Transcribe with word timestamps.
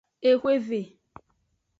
Exweve. 0.29 0.79